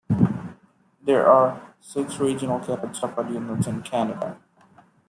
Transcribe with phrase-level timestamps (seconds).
[1.03, 4.35] There are six Regional Cadet Support Units in Canada.